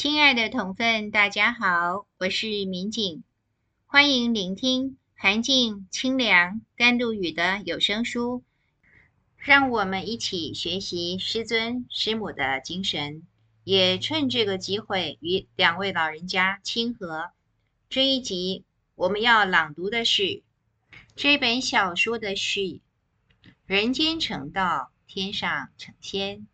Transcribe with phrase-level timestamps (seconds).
[0.00, 3.22] 亲爱的同分，大家好，我是民警，
[3.84, 8.42] 欢迎聆听寒静清凉甘露雨的有声书，
[9.36, 13.26] 让我们一起学习师尊师母的精神，
[13.62, 17.32] 也趁这个机会与两位老人家亲和。
[17.90, 18.64] 这一集
[18.94, 20.42] 我们要朗读的是
[21.14, 22.80] 这本小说的序。
[23.66, 26.46] 人间成道，天上成仙。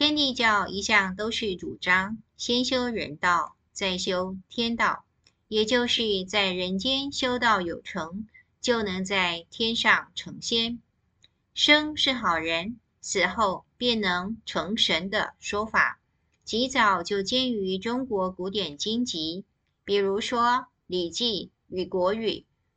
[0.00, 5.04] 天地教一向都是主张先修人道，再修天道，
[5.46, 8.26] 也就是在人间修道有成，
[8.62, 10.80] 就能在天上成仙。
[11.52, 16.00] 生是好人，死后便能成神的说法，
[16.44, 19.44] 极早就见于中国古典经籍，
[19.84, 20.40] 比如说
[20.86, 22.30] 《礼记》与《国语》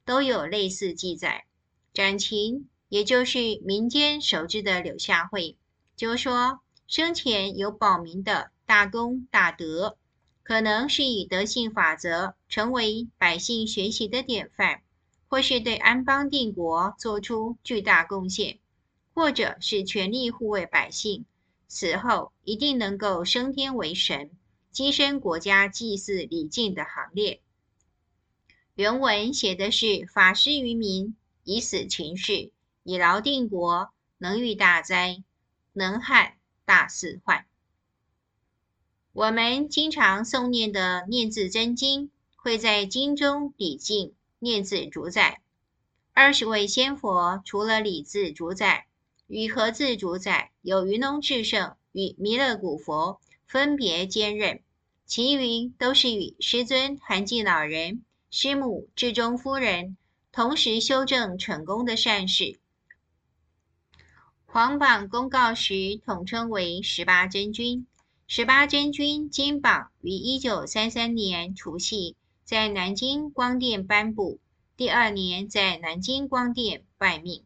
[0.04, 1.46] 都有类似记载。
[1.94, 2.68] 展禽。
[2.90, 5.58] 也就是民间熟知的柳下惠，
[5.96, 6.60] 就说
[6.96, 9.98] 生前有保民的大功大德，
[10.44, 14.84] 可能是以德性法则成为百姓学习的典范，
[15.28, 18.60] 或是对安邦定国做出巨大贡献，
[19.12, 21.26] 或者是全力护卫百姓，
[21.68, 24.30] 死后一定能够升天为神，
[24.72, 27.42] 跻身国家祭祀礼敬的行列。
[28.76, 32.52] 原文写的是法师于民，以死勤事。
[32.84, 35.24] 以劳定国，能御大灾，
[35.72, 37.46] 能害大四患。
[39.12, 45.42] 我们经常诵念的念字真经，会在经中礼敬念字主宰。
[46.14, 48.88] 二十位仙佛，除了礼字主宰
[49.28, 54.62] 与和字主宰有云龙至圣与弥勒古佛分别兼任，
[55.06, 59.98] 其余都是与师尊韩寂老人、师母智中夫人
[60.32, 62.60] 同时修正成功的善事。
[64.54, 67.88] 皇榜公告时统称为十八真君。
[68.28, 74.40] 十八真君金榜于一九三三年除夕在南京光殿颁布，
[74.78, 77.44] 第二年在南京光殿拜命。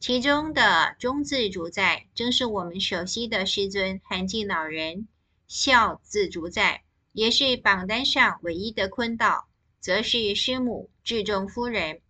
[0.00, 5.06] 其中的中字主宰正是我们熟悉的师尊韩静老人，
[5.46, 6.82] 孝字主宰
[7.12, 9.48] 也是榜单上唯一的坤道，
[9.80, 12.00] 则是师母智忠夫人。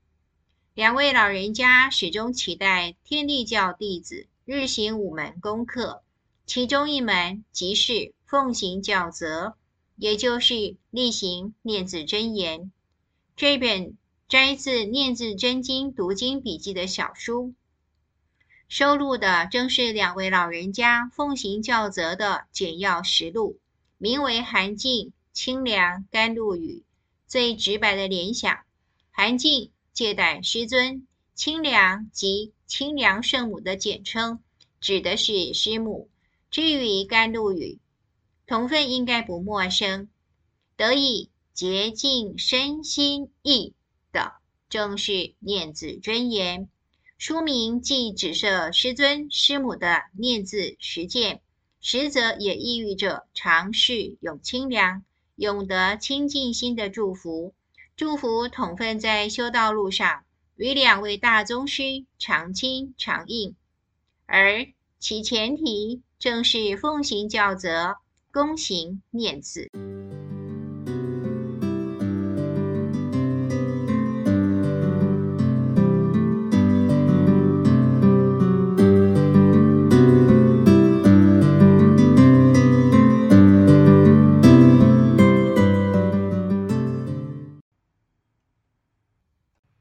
[0.74, 6.02] 两位老人家始终期待天地教弟子日行五门功课，
[6.46, 9.52] 其中一门即是奉行教则，
[9.96, 12.72] 也就是例行念字真言。
[13.36, 17.52] 这本摘自《念字真经读经笔记》的小书，
[18.66, 23.58] 收录的正是两位老人家奉行教则的简要实录，
[23.98, 26.78] 名为《寒静清凉甘露雨》。
[27.26, 28.58] 最直白的联想，
[29.10, 29.70] 寒静。
[29.92, 34.40] 借代师尊，清凉即清凉圣母的简称，
[34.80, 36.08] 指的是师母。
[36.50, 37.78] 至于甘露雨，
[38.46, 40.08] 同分应该不陌生，
[40.76, 43.74] 得以洁净身心意
[44.12, 44.34] 的，
[44.68, 46.68] 正是念字真言。
[47.18, 51.40] 书名既指涉师尊师母的念字实践，
[51.80, 55.04] 实则也意喻着常世永清凉、
[55.36, 57.54] 永得清净心的祝福。
[57.94, 60.24] 祝福统分在修道路上
[60.56, 63.54] 与两位大宗师常亲常应，
[64.26, 64.66] 而
[64.98, 67.96] 其前提正是奉行教则，
[68.32, 69.70] 躬行念慈。